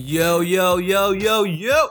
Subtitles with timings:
[0.00, 1.90] Yo, yo, yo, yo, yo!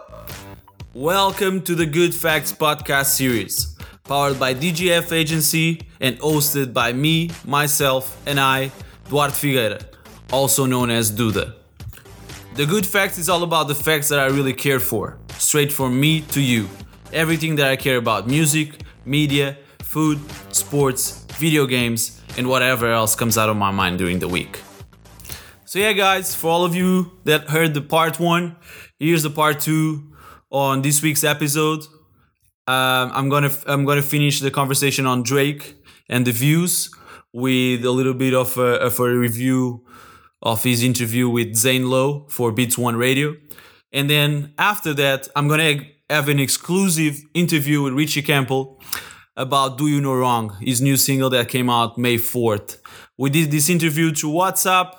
[0.93, 7.31] Welcome to the Good Facts podcast series, powered by DGF Agency and hosted by me,
[7.43, 8.71] myself, and I,
[9.09, 9.83] Duarte Figueira,
[10.31, 11.55] also known as Duda.
[12.55, 15.99] The Good Facts is all about the facts that I really care for, straight from
[15.99, 16.69] me to you.
[17.11, 20.17] Everything that I care about music, media, food,
[20.55, 24.61] sports, video games, and whatever else comes out of my mind during the week.
[25.67, 28.55] So yeah, guys, for all of you that heard the part one,
[28.99, 30.13] here's the part two
[30.49, 31.81] on this week's episode.
[32.67, 35.75] Um, I'm gonna I'm gonna finish the conversation on Drake
[36.07, 36.89] and the views
[37.33, 39.83] with a little bit of a, of a review
[40.41, 43.35] of his interview with Zane Lowe for Beats One Radio,
[43.91, 48.81] and then after that, I'm gonna have an exclusive interview with Richie Campbell
[49.35, 52.77] about Do You Know Wrong, his new single that came out May 4th.
[53.17, 54.93] We did this interview through WhatsApp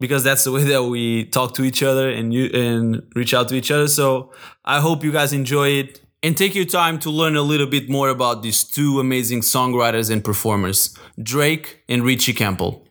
[0.00, 3.48] because that's the way that we talk to each other and you and reach out
[3.48, 3.88] to each other.
[3.88, 4.32] So
[4.64, 7.88] I hope you guys enjoy it and take your time to learn a little bit
[7.88, 12.86] more about these two amazing songwriters and performers, Drake and Richie Campbell.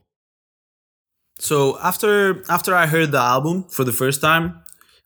[1.37, 4.61] So after after I heard the album for the first time,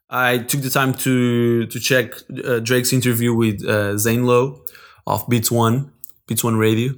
[0.10, 2.14] I took the time to to check
[2.46, 4.62] uh, Drake's interview with uh, Zane Lowe
[5.08, 5.92] of Beats One,
[6.28, 6.94] Beats One Radio,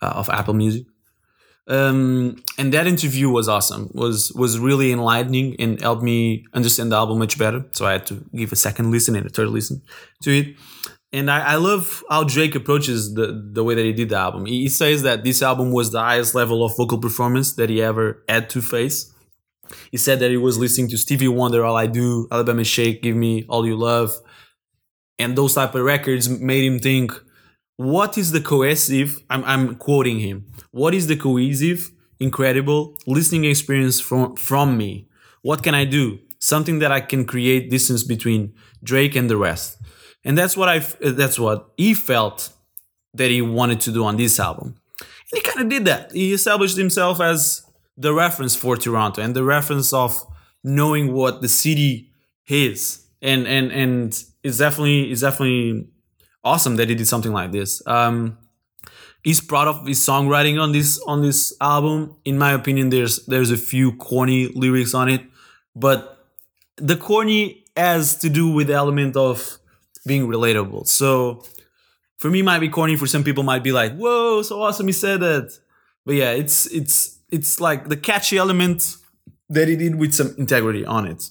[0.00, 0.86] uh, of Apple Music
[1.68, 3.90] um, and that interview was awesome.
[3.92, 7.64] Was was really enlightening and helped me understand the album much better.
[7.72, 9.82] So i had to give a second listen and a third listen
[10.22, 10.56] to it.
[11.12, 14.46] And i, I love how drake approaches the, the way that he did the album.
[14.46, 17.82] He, he says that this album was the highest level of vocal performance that he
[17.82, 19.12] ever had to face.
[19.90, 23.16] He said that he was listening to stevie wonder all i do alabama shake give
[23.16, 24.16] me all you love.
[25.18, 27.12] And those type of records made him think
[27.76, 34.00] what is the cohesive I'm, I'm quoting him what is the cohesive incredible listening experience
[34.00, 35.08] from from me?
[35.42, 36.18] What can i do?
[36.38, 39.78] Something that i can create distance between drake and the rest.
[40.24, 42.50] And that's what i uh, that's what he felt
[43.14, 44.76] that he wanted to do on this album.
[45.00, 46.12] And he kind of did that.
[46.12, 47.62] He established himself as
[47.96, 50.22] the reference for toronto and the reference of
[50.62, 52.12] knowing what the city
[52.48, 53.06] is.
[53.22, 55.88] And and and it's definitely it's definitely
[56.46, 57.82] awesome that he did something like this.
[57.86, 58.38] Um,
[59.22, 62.16] he's proud of his songwriting on this on this album.
[62.24, 65.22] In my opinion, there's there's a few corny lyrics on it,
[65.74, 66.00] but
[66.76, 69.58] the corny has to do with the element of
[70.06, 70.86] being relatable.
[70.86, 71.44] So
[72.18, 72.96] for me, might be corny.
[72.96, 75.58] For some people, might be like, "Whoa, so awesome!" He said that.
[76.06, 78.96] But yeah, it's it's it's like the catchy element
[79.48, 81.30] that he did with some integrity on it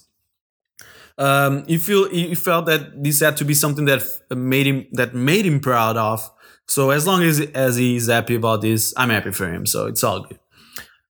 [1.18, 5.14] um, you feel you felt that this had to be something that made him that
[5.14, 6.30] made him proud of.
[6.66, 9.66] So as long as as he's happy about this, I'm happy for him.
[9.66, 10.38] So it's all good.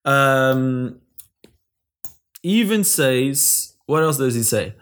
[0.05, 1.01] Um,
[2.43, 4.75] even says what else does he say?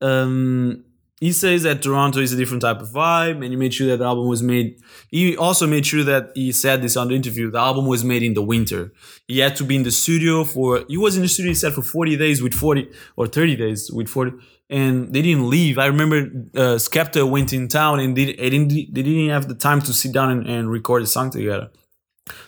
[0.00, 0.84] Um,
[1.20, 3.96] he says that Toronto is a different type of vibe, and he made sure that
[3.96, 4.80] the album was made.
[5.08, 7.50] He also made sure that he said this on the interview.
[7.50, 8.92] The album was made in the winter.
[9.26, 10.84] He had to be in the studio for.
[10.88, 11.50] He was in the studio.
[11.50, 14.32] He said for forty days with forty or thirty days with forty
[14.70, 15.78] and they didn't leave.
[15.78, 16.16] I remember
[16.54, 20.12] uh, Skepta went in town and they, didn't, they didn't have the time to sit
[20.12, 21.70] down and, and record a song together.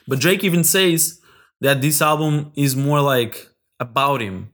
[0.07, 1.21] But Drake even says
[1.61, 3.49] that this album is more like
[3.79, 4.53] about him.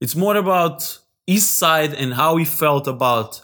[0.00, 3.42] It's more about his side and how he felt about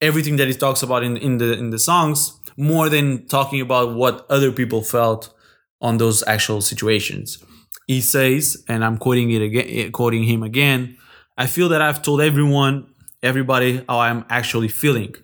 [0.00, 3.94] everything that he talks about in, in the in the songs, more than talking about
[3.94, 5.34] what other people felt
[5.80, 7.38] on those actual situations.
[7.86, 10.96] He says, and I'm quoting it again, quoting him again
[11.38, 12.88] I feel that I've told everyone,
[13.22, 15.14] everybody, how I'm actually feeling,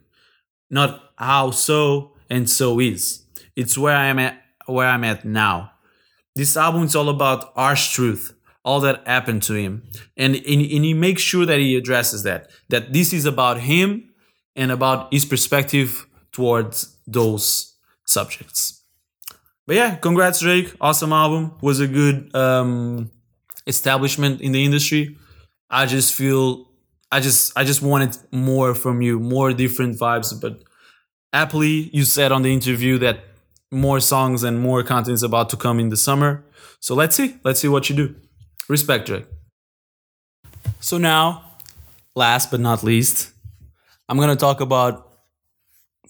[0.70, 3.24] not how so and so is.
[3.56, 5.72] It's where I am at, where I'm at now.
[6.36, 8.32] This album is all about harsh truth,
[8.64, 9.82] all that happened to him,
[10.16, 12.48] and and, and he makes sure that he addresses that.
[12.68, 14.10] That this is about him
[14.54, 17.74] and about his perspective towards those
[18.06, 18.82] subjects.
[19.66, 21.54] But yeah, congrats Drake, awesome album.
[21.60, 23.10] Was a good um,
[23.66, 25.16] establishment in the industry.
[25.70, 26.68] I just feel
[27.10, 30.38] I just I just wanted more from you, more different vibes.
[30.40, 30.62] But
[31.32, 33.20] happily, you said on the interview that
[33.70, 36.44] more songs and more content is about to come in the summer.
[36.80, 38.14] So let's see, let's see what you do.
[38.68, 39.26] Respect, Drake.
[40.80, 41.44] So now,
[42.14, 43.32] last but not least,
[44.08, 45.12] I'm gonna talk about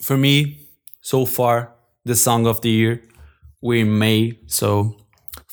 [0.01, 0.69] for me
[1.01, 1.75] so far
[2.05, 3.03] the song of the year.
[3.61, 4.97] We're in May, so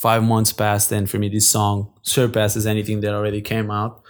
[0.02, 4.02] five months passed, and for me, this song surpasses anything that already came out,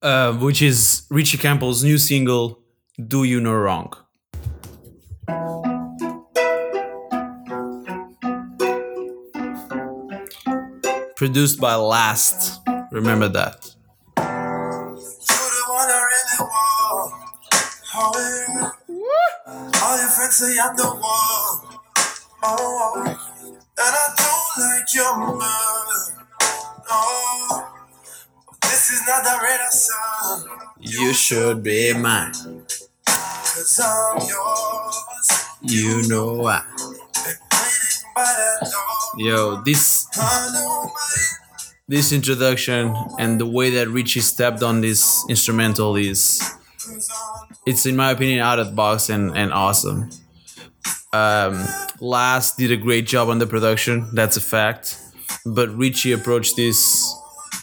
[0.00, 2.62] uh, which is Richie Campbell's new single,
[2.96, 3.92] Do You Know Wrong.
[11.14, 12.60] Produced by Lhast,
[12.90, 13.76] remember that.
[19.82, 21.00] All your friends say I'm the one.
[22.42, 23.02] Oh, oh.
[23.06, 23.16] and
[23.78, 26.26] I don't like your mother.
[26.92, 30.46] Oh, no, this is not the renaissance.
[30.80, 32.32] You should be mine.
[33.06, 35.44] Cause I'm yours.
[35.62, 36.62] You know why.
[36.76, 36.84] Been
[37.24, 39.26] waiting by that door.
[39.26, 41.40] Yo, this I know my
[41.88, 46.40] this introduction and the way that Richie stepped on this instrumental is
[47.66, 50.08] it's in my opinion out of the box and, and awesome.
[51.12, 51.64] Um,
[52.00, 54.98] Lhast did a great job on the production, that's a fact.
[55.44, 57.12] But Richie approached this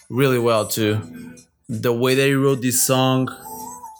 [0.10, 1.36] really well too.
[1.70, 3.30] The way that he wrote this song,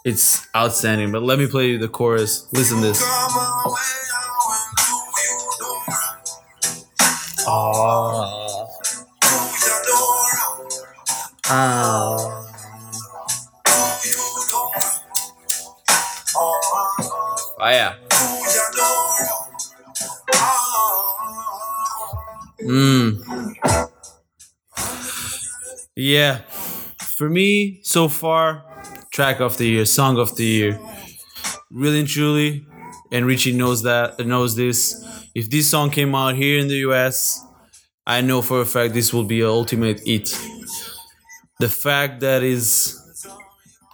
[0.06, 1.12] it's outstanding.
[1.12, 2.48] But let me play you the chorus.
[2.54, 3.04] Listen to this.
[3.04, 3.72] come
[11.52, 12.27] away.
[22.62, 23.22] Mm.
[25.96, 26.42] Yeah.
[27.18, 28.64] For me, so far,
[29.12, 30.80] track of the year, song of the year.
[31.72, 32.66] Really and truly,
[33.12, 34.96] and Richie knows that knows this.
[35.36, 37.44] If this song came out here in the US,
[38.06, 40.30] I know for a fact this will be an ultimate hit.
[41.60, 42.96] The fact that is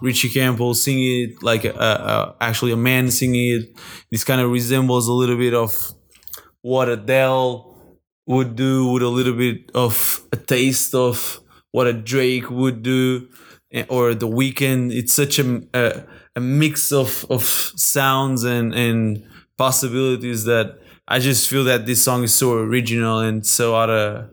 [0.02, 3.78] Richie Campbell singing it like a, a, a- actually a man singing it,
[4.10, 5.74] this kind of resembles a little bit of
[6.62, 7.73] what Adele
[8.26, 11.40] would do with a little bit of a taste of
[11.72, 13.28] what a Drake would do
[13.72, 14.92] eh, or the Weeknd.
[14.92, 16.04] It's such a, a,
[16.36, 19.24] a mix of, of sounds and, and
[19.58, 24.30] possibilities that I just feel that this song is so original and so out of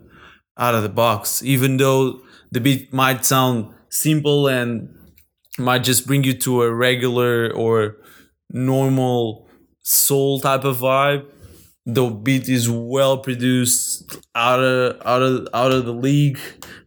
[0.58, 1.42] out of the box.
[1.44, 2.22] Even though
[2.52, 4.90] the beat might sound simple and
[5.58, 7.98] might just bring you to a regular or
[8.50, 9.50] normal
[9.84, 11.26] soul type of vibe
[11.86, 16.40] the beat is well produced out of out of out of the league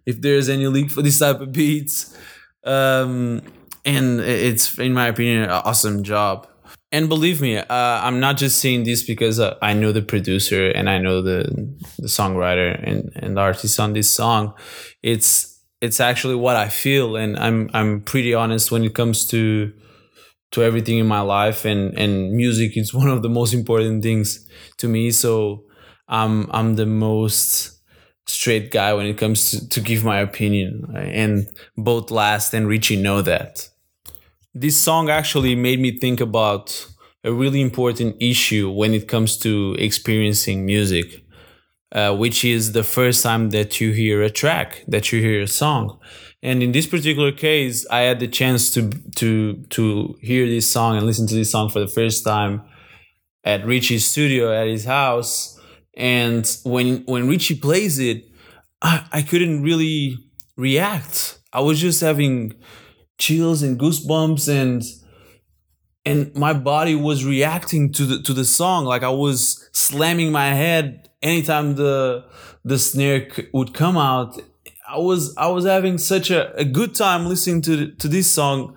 [0.07, 2.17] if there's any league for this type of beats.
[2.65, 3.43] Um
[3.85, 6.49] and it's in my opinion an awesome job.
[6.93, 10.69] And believe me uh, i'm not just saying this because uh, i know the producer
[10.69, 11.43] and i know the
[11.99, 14.55] the songwriter and and the artist on this song.
[15.03, 19.73] It's it's actually what i feel and i'm i'm pretty honest when it comes to
[20.53, 24.49] to everything in my life and and music is one of the most important things
[24.79, 25.11] to me.
[25.11, 25.65] So
[26.09, 27.81] i'm i'm the most
[28.27, 33.01] straight guy when it comes to, to give my opinion and both Lhast and richie
[33.01, 33.69] know that.
[34.55, 36.87] This song actually made me think about
[37.25, 41.25] a really important issue when it comes to experiencing music
[41.93, 45.49] uh, which is the first time that you hear a track that you hear a
[45.49, 45.99] song
[46.45, 50.97] and in this particular case i had the chance to to to hear this song
[50.97, 52.63] and listen to this song for the first time
[53.43, 55.59] at richie's studio at his house.
[55.97, 58.25] And when when richie plays it
[58.83, 60.17] i, I couldn't really
[60.57, 61.41] react.
[61.53, 62.55] I was just having
[63.19, 64.83] chills and goosebumps and
[66.07, 68.85] and my body was reacting to the to the song.
[68.85, 72.25] Like i was slamming my head anytime the
[72.65, 74.41] the snare c- would come out
[74.89, 78.77] i was i was having such a, a good time listening to to this song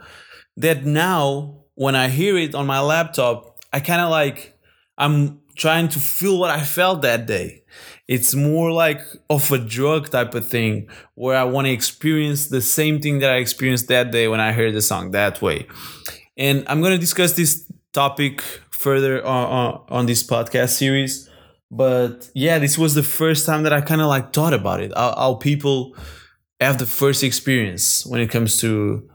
[0.55, 4.57] that now when i hear it on my laptop i kind of like
[4.97, 7.63] i'm trying to feel what i felt that day
[8.07, 12.61] it's more like of a drug type of thing where i want to experience the
[12.61, 15.67] same thing that i experienced that day when i heard the song that way
[16.37, 21.29] and I'm going to discuss this topic further on, on, on this podcast series.
[21.69, 24.93] But yeah, this was the first time that I kind of like thought about it.
[24.95, 25.95] How, how people
[26.59, 29.09] have the first experience when it comes to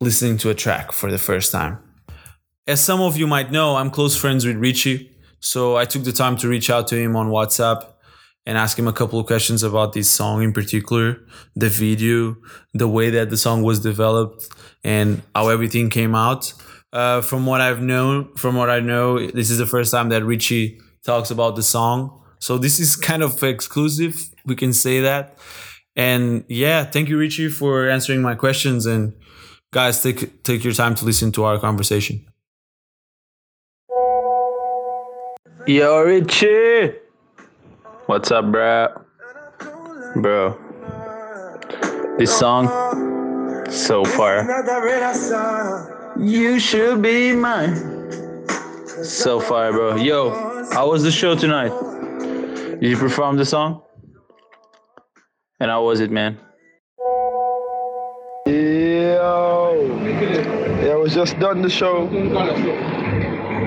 [0.00, 1.78] listening to a track for the first time.
[2.66, 5.10] As some of you might know, I'm close friends with Richie.
[5.40, 7.84] So I took the time to reach out to him on WhatsApp
[8.44, 11.20] and ask him a couple of questions about this song in particular,
[11.54, 12.36] the video,
[12.74, 14.48] the way that the song was developed,
[14.82, 16.52] and how everything came out.
[16.92, 20.24] Uh, from what I've known, from what I know, this is the first time that
[20.24, 22.20] Richie talks about the song.
[22.38, 24.14] So this is kind of exclusive.
[24.44, 25.38] We can say that.
[25.96, 28.86] And yeah, thank you, Richie, for answering my questions.
[28.86, 29.14] And
[29.72, 32.26] guys, take take your time to listen to our conversation.
[35.66, 36.92] Yo, Richie.
[38.06, 38.88] What's up, bro?
[40.16, 40.56] Bro,
[42.18, 42.64] this song,
[43.70, 44.34] so far.
[46.18, 47.76] You should be mine.
[49.04, 49.96] So far, bro.
[49.96, 51.72] Yo, how was the show tonight?
[52.80, 53.82] Did you perform the song?
[55.60, 56.38] And how was it, man?
[58.46, 58.52] Yo,
[60.82, 62.06] yeah, I was just done the show.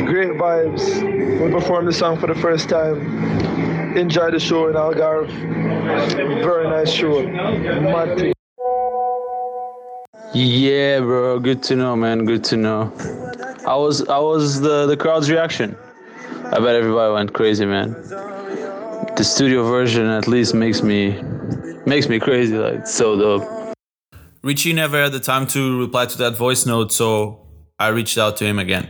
[0.05, 1.03] great vibes.
[1.41, 3.97] We performed the song for the first time.
[3.97, 5.29] Enjoy the show in Algarve.
[6.43, 7.23] Very nice show.
[7.23, 8.33] Mad.
[10.33, 11.39] Yeah, bro.
[11.39, 12.25] Good to know, man.
[12.25, 12.93] Good to know.
[13.65, 15.75] How was how was the the crowd's reaction?
[16.53, 17.93] I bet everybody went crazy, man.
[19.15, 21.21] The studio version at least makes me
[21.85, 22.57] makes me crazy.
[22.57, 23.75] Like it's so dope.
[24.43, 27.47] Richie never had the time to reply to that voice note, so
[27.79, 28.89] I reached out to him again.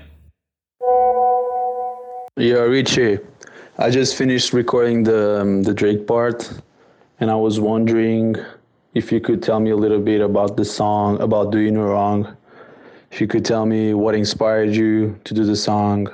[2.35, 3.19] Yeah, Richie.
[3.77, 6.51] I just finished recording the um, the Drake part,
[7.19, 8.37] and I was wondering
[8.95, 12.35] if you could tell me a little bit about the song, about Do No Wrong.
[13.11, 16.09] If you could tell me what inspired you to do the song,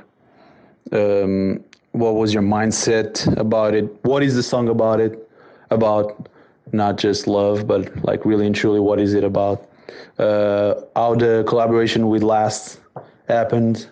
[0.91, 3.85] um, what was your mindset about it?
[4.03, 5.29] What is the song about it?
[5.69, 6.29] About
[6.71, 9.69] not just love, but like really and truly, what is it about?
[10.17, 12.79] Uh, how the collaboration with Lhast
[13.27, 13.87] happened,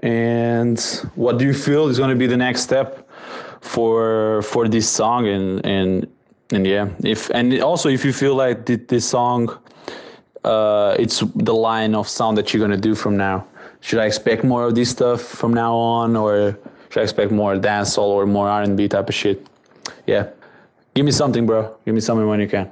[0.00, 0.80] and
[1.14, 3.08] what do you feel is going to be the next step
[3.60, 5.26] for for this song?
[5.28, 6.06] And and
[6.52, 9.58] and yeah, if and also if you feel like this song,
[10.44, 13.46] uh, it's the line of sound that you're gonna do from now.
[13.82, 16.56] Should I expect more of this stuff from now on, or
[16.88, 19.44] should I expect more dancehall or more R&B type of shit?
[20.06, 20.30] Yeah,
[20.94, 21.76] give me something, bro.
[21.84, 22.70] Give me something when you can.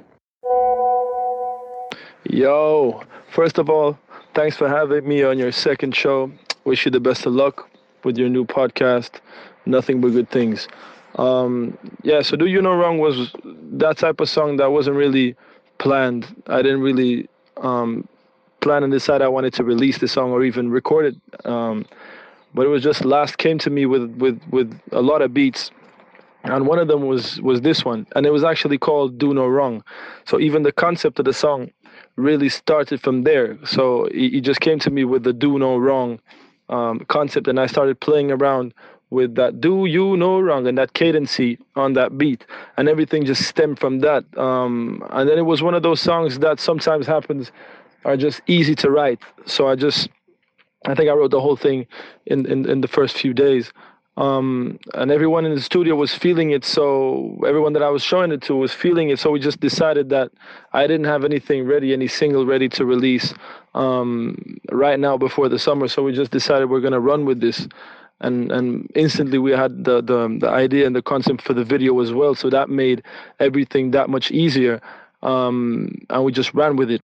[2.23, 3.99] Yo, first of all,
[4.33, 6.31] thanks for having me on your second show.
[6.63, 7.69] Wish you the best of luck
[8.05, 9.19] with your new podcast.
[9.65, 10.69] Nothing but good things.
[11.15, 15.35] Um, yeah, so Do You Know Wrong was that type of song that wasn't really
[15.77, 16.41] planned.
[16.47, 17.27] I didn't really
[17.57, 18.07] um,
[18.61, 21.45] plan and decide I wanted to release the song or even record it.
[21.45, 21.85] Um,
[22.53, 25.71] but it was just Lhast came to me with, with, with a lot of beats.
[26.43, 29.45] And one of them was was this one, and it was actually called "Do No
[29.45, 29.83] Wrong."
[30.25, 31.69] So even the concept of the song
[32.15, 33.59] really started from there.
[33.63, 36.19] So it, just came to me with the "Do No Wrong"
[36.67, 38.73] um, concept, and I started playing around
[39.11, 42.45] with that do you know wrong and that cadency on that beat
[42.77, 46.39] and everything just stemmed from that um, and then it was one of those songs
[46.39, 47.51] that sometimes happens
[48.05, 49.19] are just easy to write.
[49.45, 50.09] So i just
[50.87, 51.87] i think i wrote the whole thing
[52.25, 53.71] in in, in the first few days.
[54.17, 56.65] Um, and everyone in the studio was feeling it.
[56.65, 59.19] So everyone that i was showing it to was feeling it.
[59.19, 60.31] So we just decided that
[60.73, 63.33] i didn't have anything ready any single ready to release
[63.73, 65.87] um, right now before the summer.
[65.87, 67.67] So we just decided we're to run with this.
[68.19, 71.99] And and instantly we had the, the the idea and the concept for the video
[72.01, 72.35] as well.
[72.35, 73.01] So that made
[73.39, 74.79] everything that much easier.
[75.23, 77.01] Um, and we just ran with it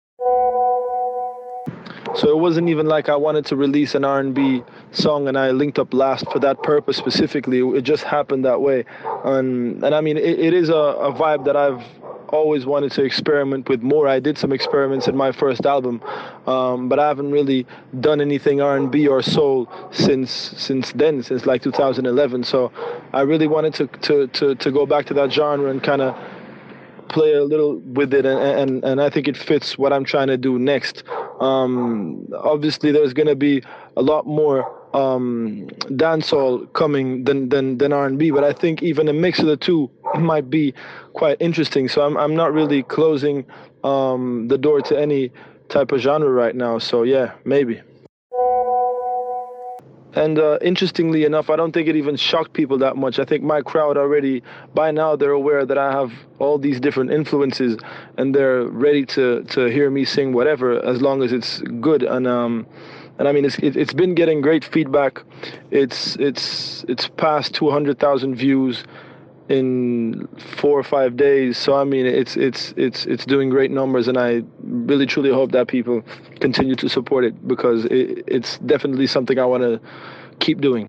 [2.17, 5.79] so it wasn't even like I wanted to release an R&B song and I linked
[5.79, 7.61] up Lhast for that purpose specifically.
[7.61, 8.85] It just happened that way,
[9.25, 11.83] and and I mean it, it is a, a vibe that I've
[12.29, 14.09] always wanted to experiment with more.
[14.09, 16.03] I did some experiments in my first album,
[16.47, 17.67] um, but I haven't really
[18.01, 22.45] done anything R&B or soul since since then, since like 2011.
[22.45, 22.73] So
[23.13, 26.17] I really wanted to to to, to go back to that genre and kind of
[27.09, 30.29] play a little with it and, and and I think it fits what I'm trying
[30.29, 31.05] to do next.
[31.41, 33.63] Um, obviously there's gonna be
[33.97, 39.13] a lot more um, dancehall coming than than than R&B, but I think even a
[39.13, 40.75] mix of the two might be
[41.13, 41.89] quite interesting.
[41.89, 43.45] So I'm I'm not really closing
[43.83, 45.33] um, the door to any
[45.69, 46.79] type of genre right now.
[46.79, 47.81] So yeah, maybe.
[50.15, 53.19] And uh, interestingly enough, I don't think it even shocked people that much.
[53.19, 54.43] I think my crowd already,
[54.75, 57.77] by now, they're aware that I have all these different influences,
[58.17, 62.03] and they're ready to to hear me sing whatever, as long as it's good.
[62.03, 62.67] And um,
[63.19, 65.23] and I mean, it's it, has been getting great feedback.
[65.71, 68.85] It's it's it's past 200,000 views
[69.49, 71.59] in four or five days.
[71.59, 75.53] So I mean, it's it's it's it's doing great numbers, and I really truly hope
[75.53, 76.03] that people
[76.41, 79.81] continue to support it because it, it's definitely something I want to
[80.41, 80.89] keep doing.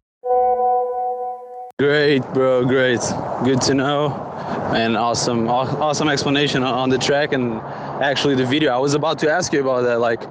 [1.78, 2.64] Great, bro.
[2.64, 3.02] Great.
[3.44, 4.32] Good to know.
[4.74, 7.60] And awesome, awesome explanation on the track and
[8.02, 8.72] actually the video.
[8.72, 10.22] I was about to ask you about that, like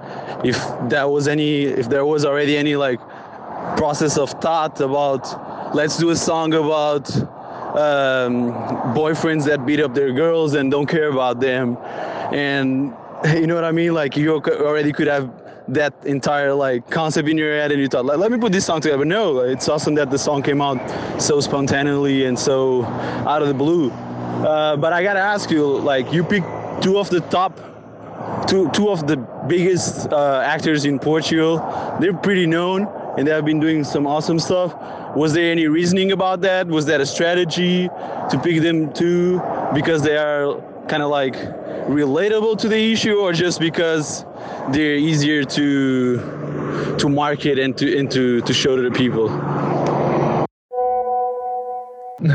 [0.43, 0.57] if
[0.89, 2.99] that was any, if there was already any like
[3.77, 7.11] process of thought about let's do a song about
[7.75, 8.53] um,
[8.95, 11.77] boyfriends that beat up their girls and don't care about them,
[12.33, 12.95] and
[13.35, 13.95] you know what I mean?
[13.95, 15.31] Like you already could have
[15.69, 18.67] that entire like concept in your head and you thought like let me put this
[18.67, 20.77] song together no it's awesome that the song came out
[21.19, 22.85] so spontaneously and so
[23.27, 26.47] out of the blue uh, but i gotta ask you like you picked
[26.83, 27.59] two of the top
[28.47, 29.17] two two of the
[29.47, 31.59] biggest uh, actors in Portugal.
[32.01, 32.87] They're pretty known
[33.17, 34.75] and they have been doing some awesome stuff.
[35.17, 36.67] Was there any reasoning about that?
[36.67, 37.89] Was that a strategy
[38.31, 39.41] to pick them two
[39.73, 41.35] because they are kind of like
[41.89, 44.25] relatable to the issue or just because
[44.71, 49.29] they're easier to to market and to and to, to show to the people?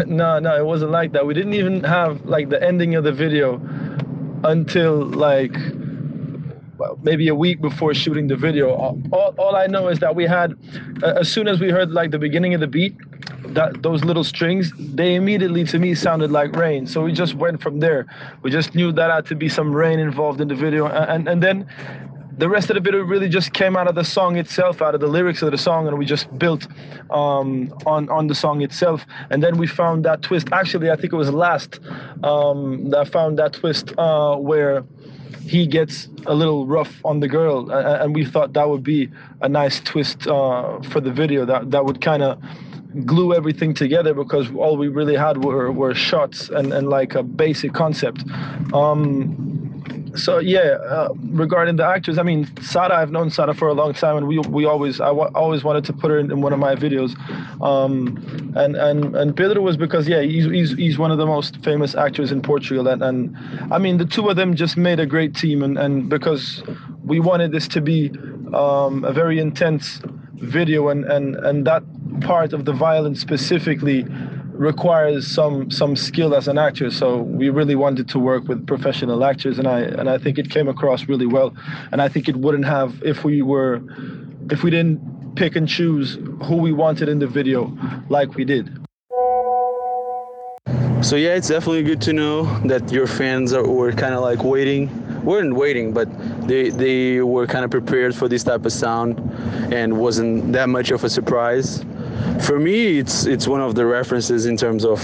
[0.05, 1.25] no, no, it wasn't like that.
[1.25, 3.59] We didn't even have like the ending of the video
[4.43, 5.55] until like
[7.01, 8.71] maybe a week before shooting the video.
[8.75, 10.53] All, all I know is that we had,
[11.03, 12.95] uh, as soon as we heard like the beginning of the beat,
[13.53, 16.85] that those little strings, they immediately to me sounded like rain.
[16.85, 18.05] So we just went from there.
[18.41, 21.41] We just knew that had to be some rain involved in the video, and and
[21.41, 21.67] then
[22.39, 25.01] the rest of the video really just came out of the song itself, out of
[25.01, 26.67] the lyrics of the song, and we just built
[27.09, 29.05] um, on on the song itself.
[29.29, 30.47] And then we found that twist.
[30.53, 31.79] Actually, I think it was Lhast
[32.23, 34.85] um, that found that twist uh, where
[35.49, 39.09] he gets a little rough on the girl, and we thought that would be
[39.41, 41.43] a nice twist uh, for the video.
[41.43, 42.39] That that would kind of
[43.05, 47.23] glue everything together because all we really had were, were shots and, and like a
[47.23, 48.23] basic concept.
[48.73, 49.58] Um,
[50.15, 53.93] so yeah, uh, regarding the actors, I mean, Sada, I've known Sada for a long
[53.93, 56.53] time, and we we always I w- always wanted to put her in, in one
[56.53, 57.15] of my videos,
[57.61, 61.63] um, and and and Pedro was because yeah, he's, he's he's one of the most
[61.63, 63.37] famous actors in Portugal, and and
[63.71, 66.63] I mean the two of them just made a great team, and and because
[67.03, 68.11] we wanted this to be
[68.53, 70.01] um, a very intense
[70.35, 71.83] video, and and and that
[72.21, 74.05] part of the violence specifically
[74.59, 76.91] requires some some skill as an actor.
[76.91, 80.49] So we really wanted to work with professional actors, and I and I think it
[80.49, 81.55] came across really well.
[81.91, 83.81] And I think it wouldn't have if we were
[84.51, 84.99] if we didn't
[85.35, 87.71] pick and choose who we wanted in the video
[88.09, 88.65] like we did.
[91.01, 94.43] So yeah, it's definitely good to know that your fans are, were kind of like
[94.43, 94.89] waiting,
[95.23, 96.09] weren't waiting, but
[96.49, 99.17] they they were kind of prepared for this type of sound,
[99.73, 101.85] and wasn't that much of a surprise
[102.41, 104.99] for me it's it's one of the references in terms of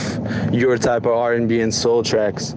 [0.54, 2.54] your type of r&b and soul tracks.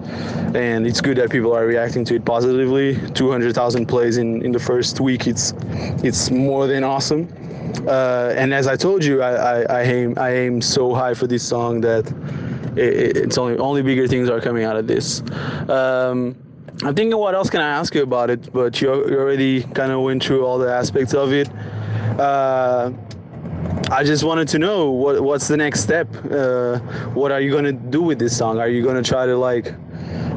[0.55, 2.95] And it's good that people are reacting to it positively.
[3.11, 5.53] 200000 plays in in the first week it's
[6.03, 7.27] it's more than awesome.
[7.87, 11.27] Uh, and as i told you I, I, I aim i aim so high for
[11.27, 12.11] this song that
[12.75, 15.21] it, it's only only bigger things are coming out of this.
[15.69, 16.35] Um,
[16.83, 18.51] i'm thinking what else can i ask you about it?
[18.51, 21.49] But you, you already kind of went through all the aspects of it.
[22.19, 22.91] Uh,
[23.91, 26.07] I just wanted to know what what's the next step.
[26.29, 26.77] Uh,
[27.15, 28.59] what are you gonna do with this song?
[28.59, 29.73] Are you gonna try to like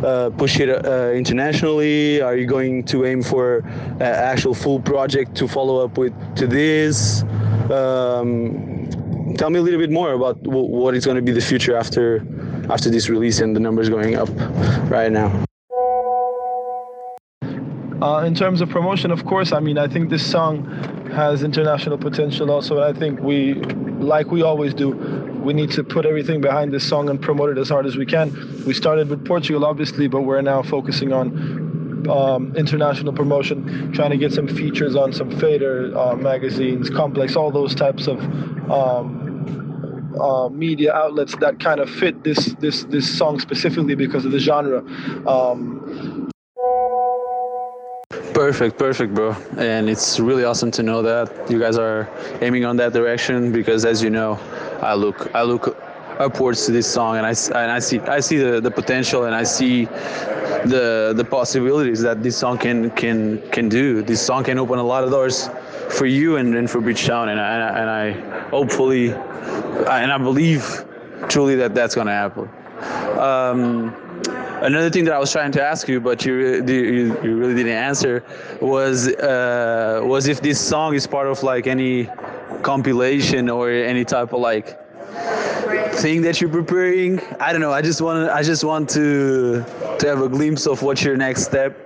[0.03, 2.23] uh, push it uh, internationally?
[2.23, 6.47] Are you going to aim for an actual full project to follow up with to
[6.47, 7.25] this?
[7.71, 8.88] Um,
[9.37, 12.27] tell me a little bit more about what is going to be the future after
[12.71, 14.31] after this release and the numbers going up
[14.91, 15.45] right now.
[18.03, 20.67] Uh, in terms of promotion, of course, I mean, I think this song
[21.12, 22.79] has international potential also.
[22.79, 24.88] And I think we, like we always do,
[25.45, 28.05] we need to put everything behind this song and promote it as hard as we
[28.05, 28.65] can.
[28.67, 34.17] We started with Portugal, obviously, but we're now focusing on um, international promotion, trying to
[34.17, 38.19] get some features on some fader uh, magazines, complex, all those types of
[38.69, 39.23] um,
[40.21, 44.41] uh, media outlets that kind of fit this this this song specifically because of the
[44.41, 44.81] genre.
[45.25, 46.12] Um,
[48.35, 49.37] Perfect, perfect, bro.
[49.59, 52.09] And it's really awesome to know that you guys are
[52.40, 54.38] aiming on that direction because, as you know,
[54.81, 55.77] I look, I look
[56.18, 59.35] upwards to this song and I, and I see, I see the, the potential and
[59.35, 59.85] I see
[60.64, 64.03] the the possibilities that this song can can can do.
[64.03, 65.49] This song can open a lot of doors
[65.90, 70.85] for you and, and for Bridgetown, and I, and I hopefully and I believe
[71.29, 72.49] truly that that's gonna happen.
[73.18, 73.95] Um,
[74.62, 77.73] another thing that I was trying to ask you, but you you, you really didn't
[77.73, 78.25] answer,
[78.61, 82.09] was uh, was if this song is part of like any
[82.62, 84.79] compilation or any type of like
[85.95, 87.21] thing that you're preparing.
[87.40, 87.73] I don't know.
[87.73, 89.64] I just want I just want to
[89.99, 91.77] to have a glimpse of what's your next step,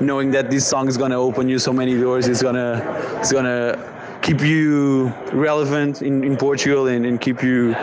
[0.00, 2.26] knowing that this song is gonna open you so many doors.
[2.26, 2.82] It's gonna
[3.20, 7.74] it's gonna keep you relevant in, in Portugal and, and keep you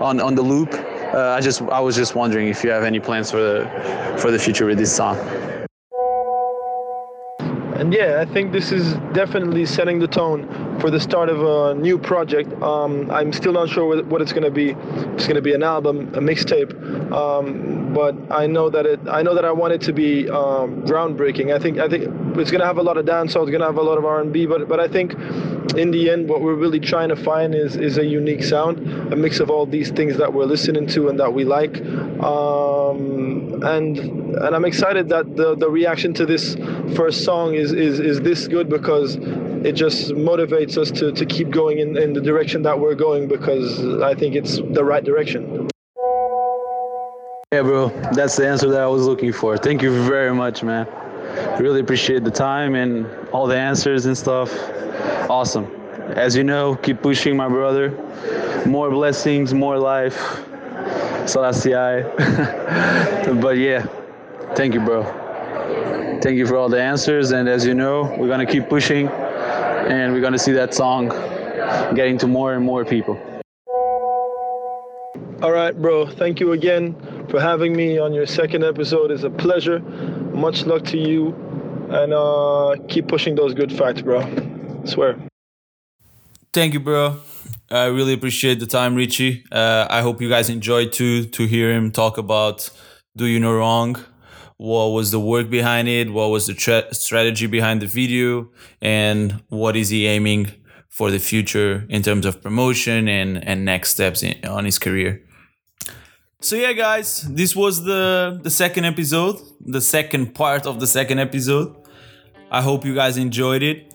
[0.00, 0.74] on, on the loop
[1.14, 4.30] uh, I just I was just wondering if you have any plans for the for
[4.30, 5.16] the future with this song.
[7.78, 10.48] And yeah, I think this is definitely setting the tone
[10.80, 12.50] for the start of a new project.
[12.62, 14.70] Um, I'm still not sure what, it's going to be.
[14.70, 16.72] It's going to be an album, a mixtape,
[17.12, 19.00] um, but I know that it.
[19.08, 21.54] I know that I want it to be um, groundbreaking.
[21.54, 22.04] I think I think
[22.38, 23.42] it's going to have a lot of dancehall.
[23.42, 25.12] It's going to have a lot of R&B, but but I think
[25.74, 28.78] in the end, what we're really trying to find is is a unique sound,
[29.12, 31.80] a mix of all these things that we're listening to and that we like.
[32.22, 36.54] Um, and and I'm excited that the the reaction to this
[36.94, 41.50] first song is is is this good because it just motivates us to, to keep
[41.50, 45.68] going in, in the direction that we're going because I think it's the right direction.
[47.52, 49.56] Yeah, bro, that's the answer that I was looking for.
[49.56, 50.86] Thank you very much, man.
[51.58, 54.52] Really appreciate the time and all the answers and stuff.
[55.28, 55.66] Awesome.
[56.14, 57.90] As you know, keep pushing, my brother.
[58.66, 60.16] More blessings, more life.
[61.26, 61.70] Selassie.
[63.40, 63.86] but yeah,
[64.54, 65.02] thank you, bro.
[66.22, 67.32] Thank you for all the answers.
[67.32, 71.08] And as you know, we're gonna keep pushing, and we're gonna see that song
[71.94, 73.20] getting to more and more people.
[75.42, 76.06] All right, bro.
[76.06, 76.96] Thank you again
[77.28, 79.10] for having me on your second episode.
[79.10, 79.80] It's a pleasure.
[80.32, 81.34] Much luck to you,
[81.90, 84.22] and uh, keep pushing those good facts, bro.
[84.86, 85.18] Swear.
[86.52, 87.18] Thank you, bro.
[87.70, 89.44] I really appreciate the time, Richie.
[89.52, 92.70] Uh, I hope you guys enjoyed too to hear him talk about
[93.16, 93.96] "Do You Know Wrong."
[94.58, 96.10] What was the work behind it?
[96.10, 98.48] What was the tra- strategy behind the video?
[98.80, 100.46] And what is he aiming
[100.88, 105.20] for the future in terms of promotion and and next steps in, on his career?
[106.40, 111.18] So yeah, guys, this was the the second episode, the second part of the second
[111.18, 111.74] episode.
[112.50, 113.92] I hope you guys enjoyed it.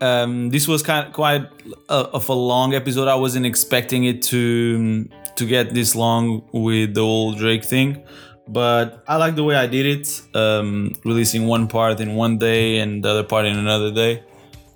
[0.00, 1.46] Um, this was kind of quite
[1.88, 3.08] a, of a long episode.
[3.08, 8.02] I wasn't expecting it to to get this long with the whole Drake thing,
[8.46, 10.22] but I like the way I did it.
[10.34, 14.22] Um, releasing one part in one day and the other part in another day.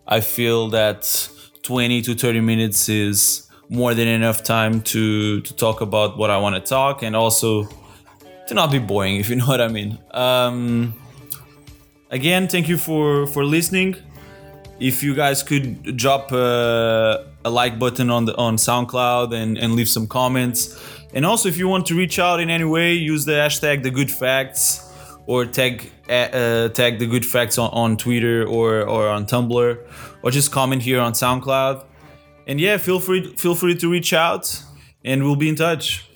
[0.07, 1.29] I feel that
[1.63, 6.37] 20 to 30 minutes is more than enough time to to talk about what I
[6.37, 7.69] want to talk and also
[8.49, 9.99] to not be boring, if you know what I mean.
[10.11, 10.95] Um,
[12.11, 13.97] again, thank you for for listening.
[14.81, 19.75] If you guys could drop a, a like button on the on SoundCloud and and
[19.75, 20.79] leave some comments,
[21.15, 23.91] and also if you want to reach out in any way, use the hashtag the
[23.91, 24.89] good facts
[25.27, 29.79] or tag uh, tag the good facts on, on Twitter or or on Tumblr,
[30.23, 31.87] or just comment here on SoundCloud
[32.47, 34.63] and yeah, feel free feel free to reach out,
[35.05, 36.09] and we'll be in touch.